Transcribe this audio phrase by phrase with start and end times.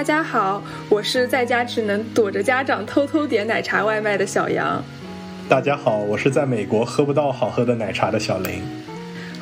[0.00, 4.82] 大家好，我是在家只能躲着家长偷偷点奶茶外卖的小杨。
[5.46, 8.62] 大家好，我是在美国喝不到好喝的奶茶的小林。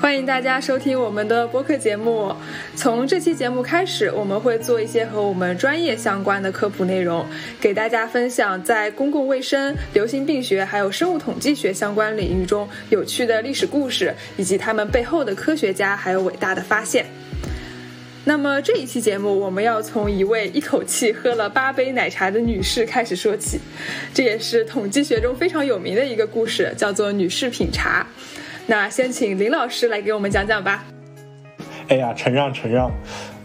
[0.00, 2.34] 欢迎大家收听我们的播客节目。
[2.74, 7.24] 从这期节目开始，我们会做一些和我们专业相关的科普内容，
[7.60, 17.06] 给大家分享在公共卫生、流行病学还有生物统计学相关领域中有趣的历史故事，以及他们背后的科学家还有伟大的发现。
[18.24, 23.58] 那么这一期节目，我们要从一位一口气喝了八杯奶茶的女士开始说起，
[24.12, 28.06] 这也是统计学中非常有名的一个故事，叫做“女士品茶”。
[28.66, 30.84] 那先请林老师来给我们讲讲吧。
[31.88, 32.90] 哎呀，承让承让。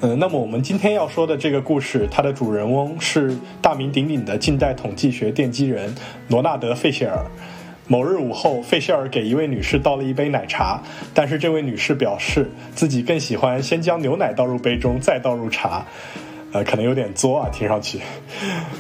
[0.02, 5.96] 嗯，那么我们今天要说的这个故事，它的主人翁是大名鼎鼎的近代统计学奠基人
[6.28, 7.26] 罗纳德·费谢尔。
[7.88, 10.82] 某日午后，费希尔给一位女士倒了一杯奶茶，
[11.14, 15.86] 但是这位女士表示自己更喜欢先将牛奶倒入杯中，再倒入茶。
[16.54, 18.00] 呃，可能有点作啊，听上去。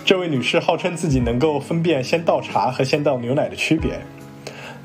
[0.05, 3.99] 这位女士号称自己能够分辨先倒茶和先倒牛奶的区别。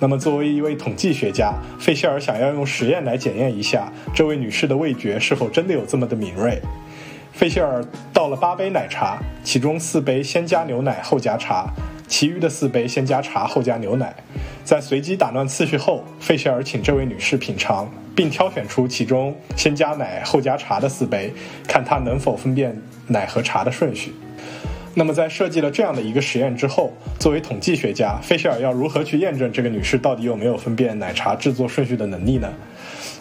[0.00, 6.58] 那么，作为一位统计学家，费希尔想要用实验来检验一下这位女士的味觉是否真的有这么的敏锐。
[7.32, 11.70] 费希尔倒了八杯奶茶，其中四杯先加牛奶后加茶，
[12.08, 14.16] 其余的四杯先加茶后加牛奶。
[14.64, 21.32] 在随机打乱次序后，费希尔请这位女士品尝，并挑选出其中先加奶后加茶的四杯，
[21.68, 24.12] 看她能否分辨奶和茶的顺序。
[24.94, 32.52] 那么，在设计了这样的一个实验之后，作为统计学家，费希尔要如何去验证这个女士到底有没有分辨奶茶制作顺序的能力呢？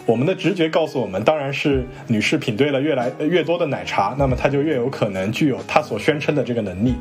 [0.08, 6.96] 我们的直觉告诉我们，当然是女士品对了越来越多的奶茶，那么她就越有可能具有她所宣称的这个能力。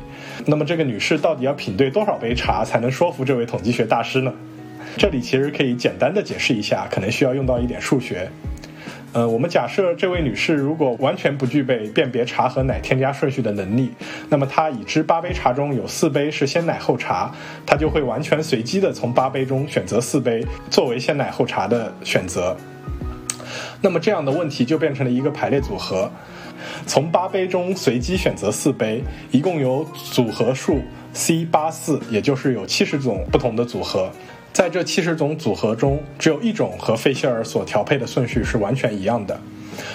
[0.45, 4.33] 那么，这个女士到底要品对多少杯茶才能说服这位统计学大师呢？
[4.97, 8.29] 这里其实可以简单的解释一下，可能需要用到一点数学。
[9.13, 13.89] 呃，我们假设这位女士如果完全不具备辨别茶和奶添加顺序的能力，
[14.27, 17.33] 那么她已知八杯茶中有四杯是先奶后茶，
[17.65, 22.55] 她就会完全随机的从八杯中选择四杯作为先奶后茶的选择。
[23.81, 26.11] 那么这样的问题就变成了一个排列组合，
[26.85, 30.81] 从八杯中随机选择四杯，一共有组合数
[31.13, 34.11] C 八四，也就是有七十种不同的组合。
[34.51, 39.39] 在这七十种组合中，只有一种和费希尔所调配的顺序是完全一样的。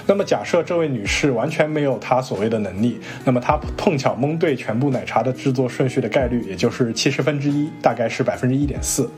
[0.06, 9.10] 那么，假设这位女士完全没有她所谓的能力，那么她碰巧蒙对全部奶茶的制作顺序的概率，也就是七十分之一，大概是百分之一点四。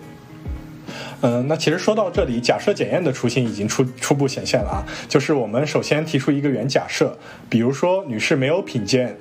[1.27, 7.17] 嗯，那其实说到这里，假设检验的雏形已经初初步显现了啊，就是我们首先提出一个原假设，
[7.49, 9.17] 比如说女士没有品鉴。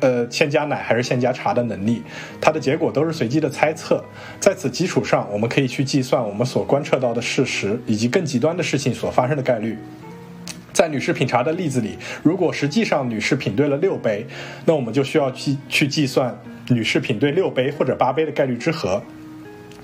[0.00, 2.02] 呃，先加奶还是先加茶的能力，
[2.38, 4.04] 它的结果都是随机的猜测。
[4.38, 9.78] 在此基础上，我们可以去计算我们所观测到的事实以及更极端的事情所发生的概率。
[10.74, 14.26] 在女士品茶的例子里，如果实际上女士品对了六杯，
[14.66, 19.02] 那我们就需要去去计算女士品对六杯或者八杯的概率之和。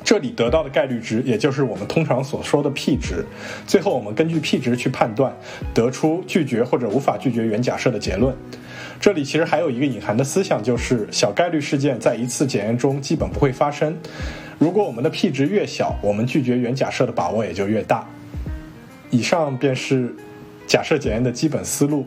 [0.02, 3.24] 这里得到的概率值，也就是我们通常所说的 P 值。
[3.66, 5.32] 最后，我们根据 P 值去判断，
[5.74, 8.34] 得出拒绝或者无法拒绝原假设的结论。
[8.98, 13.96] 这里其实还有一个隐含的思想，就是小概率事件在一次检验中基本不会发生。
[14.58, 18.06] 如果我们的 p 值越小，我们拒绝原假设的把握也就越大。
[19.10, 20.14] 以上便是
[20.66, 22.06] 假设检验的基本思路，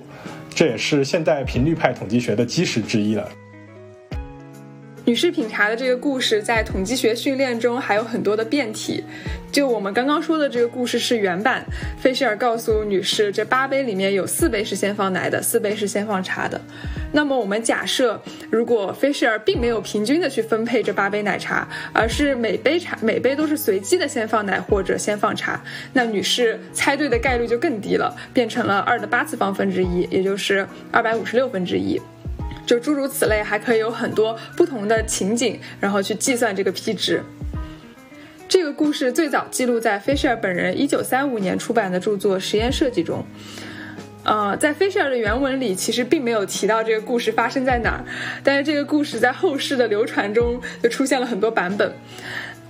[0.53, 3.27] 这也是现代频率派统计学的基石之一了。
[5.05, 9.03] 女士品茶的这个故事在统计学训练中还有很多的变体。
[9.51, 11.63] 就我们刚刚说的这个故事是原版，
[11.99, 16.59] 费希尔告诉女士，这八杯里面有四杯是先放奶的，四杯是先放茶的。
[17.11, 18.19] 那么我们假设，
[18.49, 32.01] 如果费希尔并没有平均的去分配这八杯奶茶，而是每杯茶每杯都是随机的先放奶或者先放茶，那女士猜对的概率就更低了，变成了二的八次方分之一，也就是二百五十六分之一。
[32.65, 37.21] 就诸如此类，还可以有很多不同的情景，然后去计算这个 P 值。
[38.47, 43.25] 这个故事最早记录在菲舍尔本人1935年出版的著作《实验设计》中。
[44.23, 48.05] 呃，在菲舍尔的原文里，其实并没有提到这个故事发生在哪儿，
[48.43, 51.93] 但是这个故事在后世的流传中就出现了很多版本。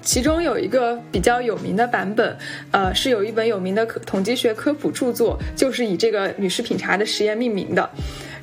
[0.02, 2.36] 其中有一个比较有名的版本，
[2.72, 7.90] 呃，是有一本有名的科统计学科普著作，就是以这个女士品茶的实验命名的。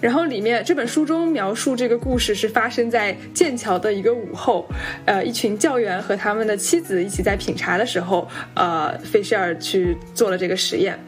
[0.01, 4.67] 然后里面这本书中描述这个故事是发生在剑桥的一个午后，
[5.05, 10.99] 呃，一群教员和他们的妻子一起在品茶的时候，呃，费舍尔去做了这个实验。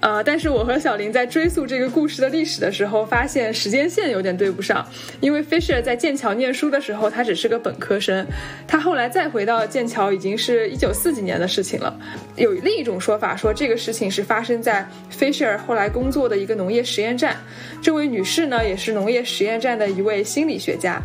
[0.00, 4.86] 呃，但是我和小林在追溯这个故事的历史的时候，发现时间线有点对不上。
[5.20, 8.24] 因为 Fisher 在剑桥念书的时候，他只是个本科生，
[8.68, 11.98] 他后来再回到剑桥，已经是一九四几年的事情了。
[12.36, 17.36] 有另一种说法说，这个事情是发生在 Fisher 后来工作的一个农业实验站。
[17.82, 21.02] 这位女士呢，也是农业实验站的一位心理学家。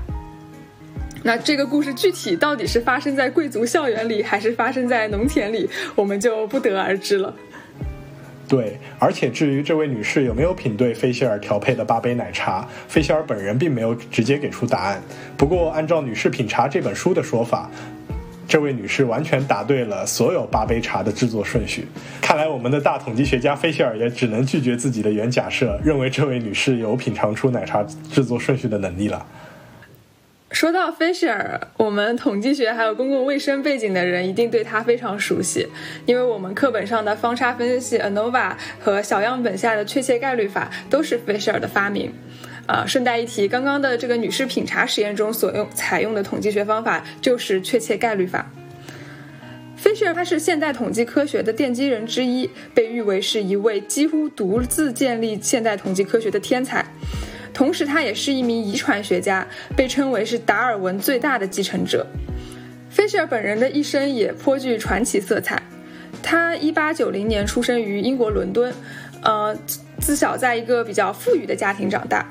[1.24, 7.34] 那这个故事具体到底是发生在贵族校园里，还是发生在农田里，我们就不得而知了。
[8.52, 15.02] 对，而且至于这位女士有没有品对菲希尔调配的八杯奶茶，菲希尔本人并没有直接给出答案。
[15.38, 17.72] 不过，按照《女士品茶》这本书的说法，
[18.50, 21.88] 这位女士完全答对了所有八杯茶的制作顺序。
[22.22, 27.82] 看来，我们的大统计学家菲希尔也只能拒绝自己的原假设，认为这位女士有品尝出奶茶
[28.12, 29.26] 制作顺序的能力了。
[30.52, 35.66] 说到 Fisher，我们统计学还有公共卫生背景的人一定对他非常熟悉，
[36.06, 42.12] 因为我们课本上的方差分析 ANOVA 和小样本下的确切概率法都是 Fisher 的发明。
[42.68, 48.52] 啊，顺带一提，刚刚的这个女士品茶实验中所用采用的统计学方法就是确切概率法。
[49.82, 56.86] Fisher 他是现代统计科学的奠基人之一，被誉为是一位几乎独自建立现代统计科学的天才。
[57.54, 62.08] 同时，他也是一名遗传学家，被称为是达尔文最大的继承者。
[62.90, 65.62] 菲舍尔本人的一生也颇具传奇色彩。
[66.24, 68.74] 他1890年出生于英国伦敦，
[69.24, 69.58] 呃，
[70.00, 72.26] 自小在一个比较富裕的家庭长大。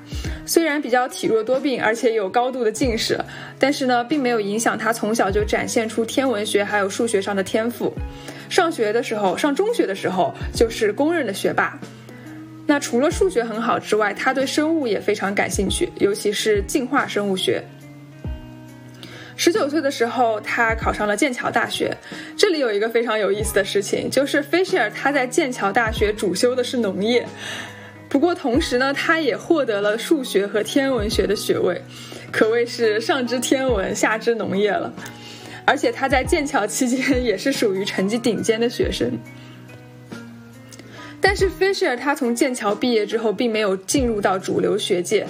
[0.46, 3.18] 虽然比较体弱多病，而且有高度的近视，
[3.58, 7.92] 但是呢，并没有影响他从小就展现出天文学还有数学上的天赋。
[8.48, 11.78] 上学的时候，上中学的时候就是公认的学霸。
[12.70, 17.60] 那除了数学很好之外，他对生物也非常感兴趣，尤其是进化生物学。
[19.36, 21.92] 十九岁的时候，他考上了剑桥大学。
[22.36, 27.26] 这里有一个非常有意思的事情，就是菲希尔他在剑桥大学主修的是农业，
[28.08, 31.82] 不过同时呢，他也获得了数学和天文学的学位，
[32.30, 34.94] 可谓是上知天文，下知农业了。
[35.64, 39.18] 而且他在剑桥期间也是属于成绩顶尖的学生。
[41.32, 45.24] 但是 Fisher 他从剑桥毕业之后，并没有进入到主流学界。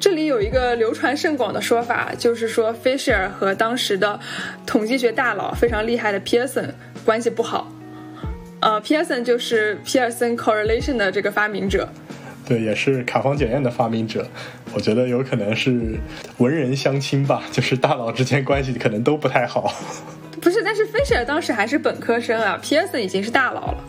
[0.00, 4.18] 这里有一个流传甚广的说法，就是说 Fisher 和当时的
[4.64, 6.70] 统计学大佬非常厉害的 Pearson
[7.04, 7.70] 关系不好。
[8.60, 11.86] 呃，Pearson 就是 Pearson correlation 的这个发明者，
[12.46, 14.26] 对，也是卡方检验的发明者。
[14.72, 15.98] 我觉得有可能是
[16.38, 19.74] 文人相亲吧，就是大佬之间关系可能都不太好。
[20.40, 23.84] 不是，但是菲舍尔当时还是本科生啊，Pearson 已经是大佬了，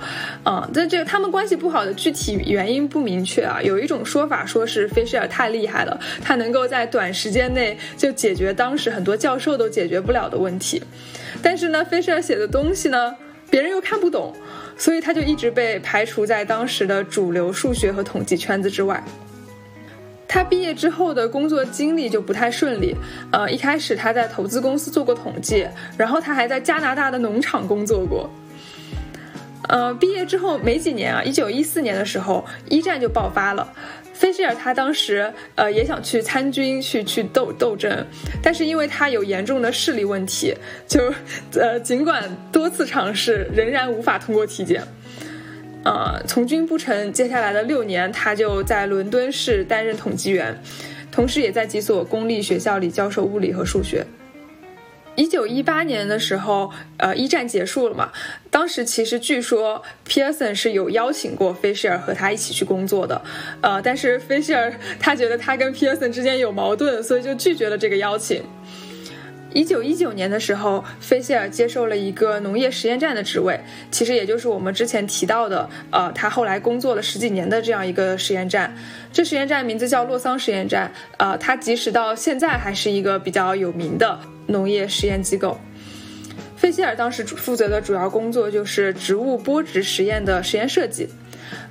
[0.45, 3.61] 嗯，但这个他们关系不好的具体原因不明确啊。
[3.61, 10.81] 有一种说法说是菲舍尔太厉害了，他能够在短时间内就解决当时很多教授都解决不了的问题，
[11.41, 13.15] 但是呢，菲舍尔写的东西呢，
[13.51, 14.35] 别人又看不懂，
[14.75, 19.03] 所以他就一直被排除在当时的主流数学和统计圈子之外。
[20.29, 22.95] 他毕业之后的工作经历就不太顺利，
[23.31, 25.67] 呃，一开始他在投资公司做过统计，
[25.97, 28.29] 然后他还在加拿大的农场工作过。
[29.67, 33.73] 呃，毕业之后没几年啊，一九一四年的时候，一战就爆发了。
[34.13, 38.05] 菲希尔他当时呃也想去参军去去斗斗争，
[38.43, 40.53] 但是因为他有严重的视力问题，
[40.87, 41.11] 就
[41.53, 44.83] 呃尽管多次尝试，仍然无法通过体检。
[45.83, 50.61] 呃，从军不成，接下来的六年，他就在伦敦市担任统计员，
[51.11, 54.05] 同时也在几所公立学校里教授物理和数学。
[55.15, 58.11] 一九一八年的时候，呃，一战结束了嘛，
[58.49, 63.21] 当时其实据说 Pearson 是有邀请过菲希尔和他一起去工作的，
[63.61, 68.43] 呃，但是菲希尔他觉得他跟 Pearson 之间有矛盾，所以就拒绝了这个邀请。
[69.51, 78.75] 一九一九年的时候，菲希尔接受了一个农业实验站的职位，其实也就是我们之前提到的，呃，他后来工作了十几年的这样一个实验站。
[79.11, 85.59] 这实验站名字叫洛桑实验站，呃，它即使到现在还是一个比较有名的农业实验机构。
[86.55, 91.07] 费希尔当时负责的主要工作就是植物播植实验的实验设计。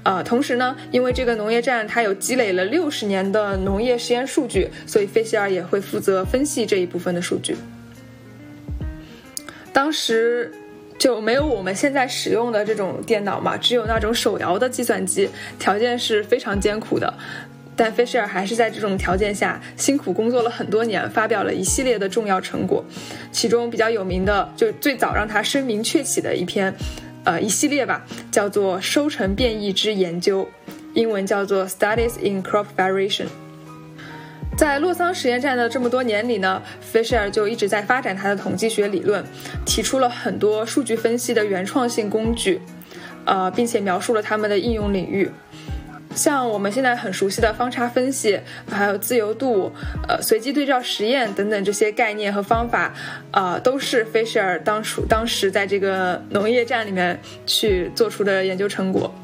[0.05, 7.57] 呃，同时呢，因为这个农业站它有积累了六十年的农业实验数据，所以费希尔也会负责分析这一部分的数据。
[9.73, 10.53] 当时
[10.99, 15.29] 就没有我们现在使用的这种电脑嘛，只有那种手摇的计算机，
[15.59, 17.13] 条件是非常艰苦的。
[17.77, 22.85] 但费希尔还是在这种条件下辛苦工作了很多年，发表了一系列的重要成果，
[23.31, 26.75] 其中比较有名的，就最早让他声名鹊起的一篇。
[27.25, 30.49] 呃，一系列吧，叫做收成变异之研究，
[30.95, 33.27] 英文叫做 Studies in Crop Variation。
[34.57, 39.25] 在洛桑实验站的这么多年里呢，Fisher 就一直在发展他的统计学理论，
[39.65, 42.61] 提出了很多数据分析的原创性工具。
[43.25, 45.31] 呃，并且描述了他们的应用领域。
[46.19, 49.73] 像我们现在很熟悉的方差分析，还有自由度、
[50.09, 52.93] 呃随机对照实验等等这些概念和方法，
[53.31, 59.15] 啊，都是菲舍尔当初当时在这个农业站里面去做出的研究成果。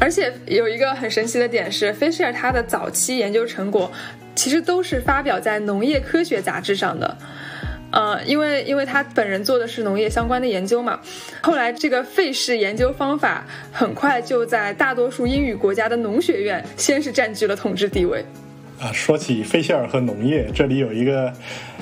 [0.00, 3.90] 而且有一个很神奇的点是，菲舍尔他的早期研究成果
[4.34, 7.16] 其实都是发表在农业科学杂志上的。
[7.92, 11.00] 呃，因为因为他本人做的是农业相关的研究嘛，
[11.40, 18.24] 后来这个费氏研究方法很快就在大多数英语国家的农学院先是占据了统治地位。
[18.78, 21.32] 啊，说起费希尔和农业，这里有一个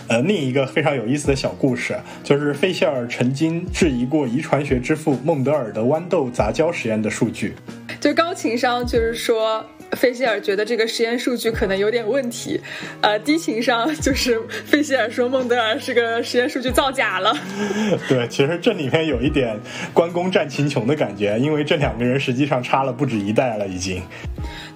[0.06, 7.56] 呃另一个非常有意思的小故事，就是费希尔曾经质疑过遗传学之父孟德尔的豌豆杂交实验的数据。
[8.00, 9.64] 就高情商，就是说。
[9.92, 12.60] 费希尔觉得这个实验数据可能有点问题，
[13.00, 17.36] 呃，低情商就是费希尔说孟德尔是个实验数据造假了。
[18.08, 19.58] 对，其实这里面有一点
[19.92, 24.02] 关公战秦琼的感觉，因为这两个人实际上差了不止一代了，已经。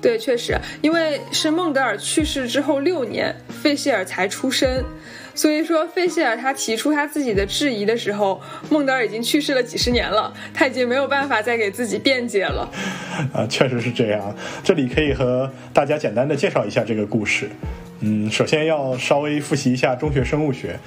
[0.00, 4.84] 对，确实，因为是孟德尔去世之后六年，费希尔才出生。
[5.38, 8.40] 所以说，费希尔他提出他自己的质疑的时候，
[8.70, 12.68] 孟德尔已经去世了几十年了，他已经没有办法再给自己辩解了。
[13.32, 14.34] 啊，确实是这样。
[14.64, 17.48] 这里可以和大家简单的介绍一下这个故事。
[18.00, 20.80] 嗯，首先要稍微复习一下中学生物学。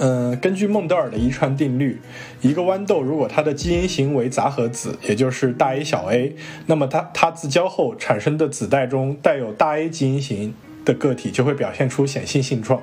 [0.00, 2.00] 嗯，根据孟德尔的遗传定律，
[2.40, 6.34] 一个豌豆如果它的基因型为杂合子，也就是大 A 小 a，
[6.66, 10.52] 那么它它自交后产生的子代中带有大 A 基因型。
[10.88, 12.80] 的个体就会表现出显性性状，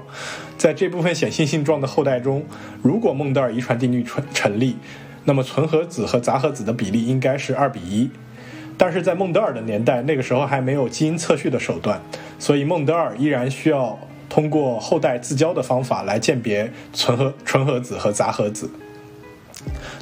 [0.59, 2.45] 在这部分显性性状的后代中，
[2.83, 4.77] 如果孟德尔遗传定律成成立，
[5.23, 8.11] 那么纯合子和杂合子的比例应该是二比一。
[8.77, 11.99] 但是在孟德尔的年代，那个时候还没有基因测序的手段，
[12.37, 13.97] 所以孟德尔依然需要
[14.29, 18.69] 通过后代自交的方法来鉴别纯合纯合子和杂合子。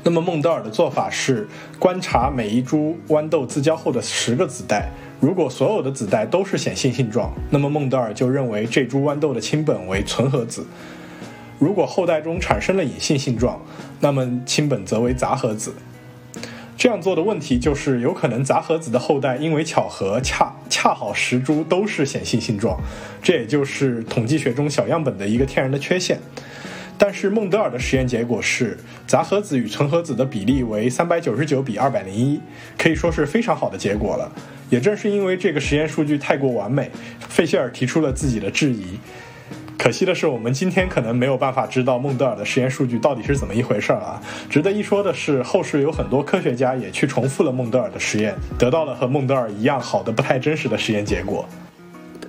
[0.03, 1.47] 那么孟德尔的做法是
[1.79, 4.89] 观察每一株豌豆自交后的十个子代。
[5.23, 10.63] 如果所有的子代都是显性性状，那么孟德尔就认为这株豌豆的亲本为纯合子；
[11.57, 13.61] 如果后代中产生了隐性性状，
[14.01, 15.75] 那么亲本则为杂合子。
[16.75, 22.77] 这样做的问题就是，有可能杂合子的后代因为巧合恰恰好十株都是显性性状，
[23.21, 26.19] 这也就是统计学中小样本的一个天然的缺陷。
[26.97, 32.39] 但是孟德尔的实验结果是，杂合子与纯合子的比例为三百九十九比二百零一，
[32.77, 34.31] 可以说是非常好的结果了。
[34.69, 38.97] 也正是因为这个实验数据太过完美，费希尔提出了自己的质疑。
[39.77, 44.21] 可惜的是，我们今天可能没有办法知道孟德尔的实验数据到底是怎么一回事儿啊。
[44.49, 51.45] 值得一说的是，后世有很多科学家也去重复了孟德尔的实验，得到了和孟德尔一样好的不太真实的实验结果。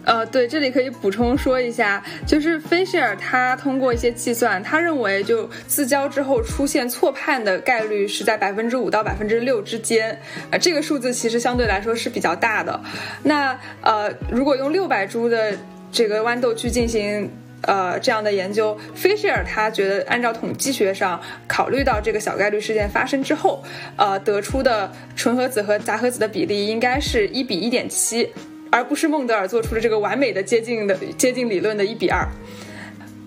[0.04, 10.18] 呃，对，这里可以补充说一下，就是菲希尔他通过一些计算，他认为就自交之后出现错判的概率是在百分之五到百分之六之间，
[10.50, 12.78] 呃，这个数字其实相对来说是比较大的。
[13.22, 15.56] 那呃，如果用六百株的
[15.90, 17.30] 这个豌豆去进行
[17.62, 21.18] 呃这样的研究，菲希尔他觉得按照统计学上
[21.48, 23.64] 考虑到这个小概率事件发生之后，
[23.96, 28.28] 呃，得出的纯合子和杂合子的比例应该是一比一点七。
[28.70, 32.28] 而不是孟德尔做出的这个完美的接近的接近理论的一比二，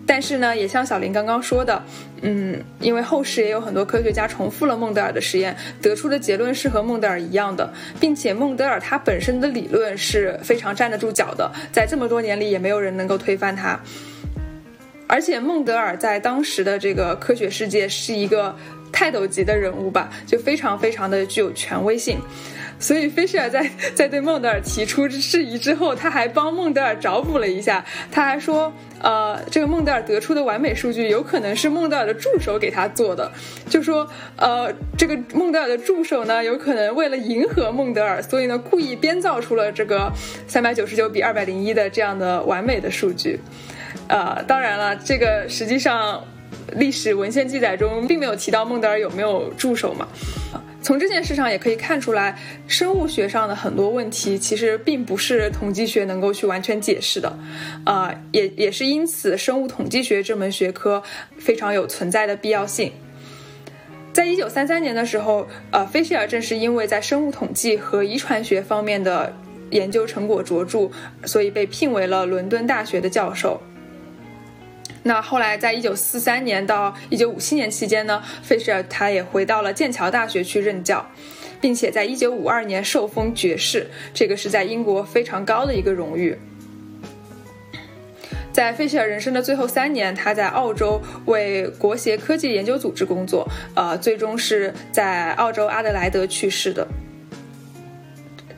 [0.06, 1.84] 但是呢，也像小林刚刚说的，
[2.22, 13.80] 嗯，因为后世也有很多科学家重复了孟德尔的实验，得出的结论是和孟德尔一样的，并且孟德尔他本身的理论是非常站得住脚的，在这么多年里也没有人能够推翻他。
[15.08, 18.54] 而且孟德尔在当时的这个科学世界是一个
[18.92, 22.20] 泰斗级的人物吧，就非常非常的具有权威性。
[22.80, 27.84] 所以，菲舍尔在在对孟德尔提出质疑之后，他还帮孟德尔找补了一下。
[28.12, 33.32] 他还说，呃，这个孟德尔得出的完美数据有可能是孟德尔的助手给他做的。
[33.68, 40.12] 就说，呃，这个孟德尔的助手呢，有可能为了迎合孟德尔，所以呢，故意编造出了这个
[40.48, 43.40] 三百九十九比二百零一的这样的完美的数据。
[44.08, 46.24] 呃，当然了，这个实际上
[46.74, 50.08] 历史文献记载中并没有提到孟德尔有没有助手嘛。
[50.88, 57.38] 从这件事上也可以看出来，生物学上的很多问题其实并不是统计学能够去完全解释的，
[57.84, 61.04] 啊，也也是因此，生物统计学这门学科
[61.38, 62.94] 非常有存在的必要性。
[64.14, 69.36] 在一九三三年的时候，呃，菲希尔正是因为在生物统计和遗传学方面的
[69.72, 70.90] 研究成果卓著，
[71.26, 73.62] 所以被聘为了伦敦大学的教授。
[75.08, 81.10] 那后来，在一九四三年到一九五七年期间呢，费舍尔他也回到了剑桥大学去任教，
[81.62, 86.38] 并且在一九五二年受封爵士，这个是在英国非常高的一个荣誉。
[88.52, 96.86] 在费希尔人生的最后三年，他在澳洲为国协科技研究组织工作，呃，最终是在澳洲阿德莱德去世的。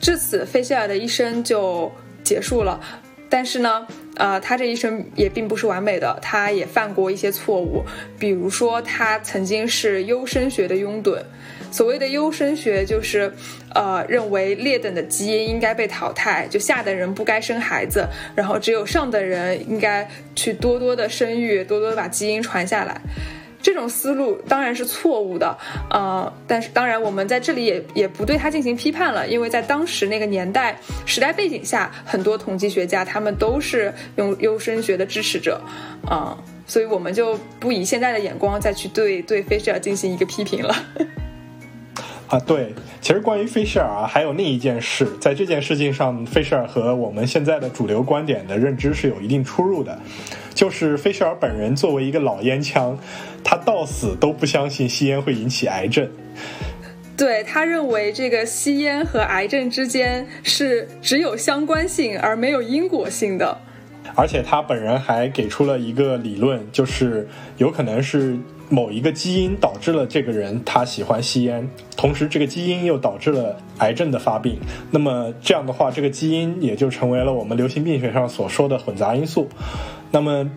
[0.00, 1.92] 至此，费希尔的一生就
[2.24, 2.80] 结束了。
[3.28, 3.86] 但是呢，
[4.16, 7.84] 呃，他这一生也并不是完美的，他也犯过一些错误，
[8.18, 11.18] 比如说他曾经是优生学的拥趸。
[11.72, 13.32] 所谓的优生学就是，
[13.74, 23.00] 呃，认为劣等的基因应该被淘汰，就下等人不该生孩子，然后只有上等人应该去多多的生育，多多的把基因传下来。
[23.62, 25.56] 这种思路当然是错误的，
[25.90, 35.60] 呃，但是当然我们在这里也也不对它进行批判了，因为在当时那个年代时代背景下，很多统计学家他们都是用优生学的支持者，
[36.06, 36.36] 啊，
[36.66, 40.74] 所以我们就不以现在的眼光再去对对费舍尔进行一个批评了。
[42.30, 49.98] 啊，对，其实关于菲舍尔啊，还有另一件事，在这件事情上，菲舍尔和我们现在的主流观点的认知是有一定出入的，
[50.54, 52.96] 就是菲舍尔本人作为一个老烟枪，
[53.42, 56.08] 他到死都不相信吸烟会引起癌症。
[57.16, 63.58] 对他认为这个吸烟和癌症之间是只有相关性而没有因果性的，
[64.14, 68.38] 而且他本人还给出了一个理论，就是有可能是。
[68.70, 74.58] 某一个基因导致了这个人他喜欢吸烟，同时这个基因又导致了癌症的发病。
[74.92, 79.48] 那么这样的话，这个基因也就成为了我们流行病学上所说的混杂因素。
[80.12, 80.48] 那么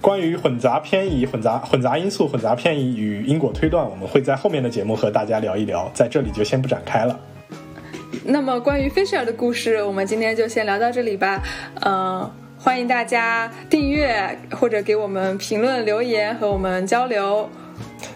[0.00, 7.18] 关于混杂偏移、混杂混杂因素、混杂偏移与因果推断，我们会在后面的节目和大家聊一聊，在这里就先不展开了。
[8.24, 11.40] 那么关于菲舍尔的故事，我们今天就先聊到这里吧。
[11.84, 12.45] 嗯。
[12.66, 17.48] 欢迎大家订阅或者给我们评论留言和我们交流。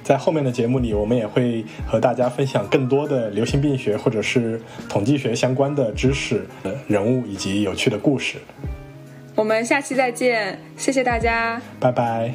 [0.03, 6.45] 在后面的节目里，我们也会和大家分享更多的流行病学或者是统计学相关的知识、
[6.89, 8.39] 人物以及有趣的故事。
[9.37, 12.35] 我们下期再见，谢谢大家，拜拜。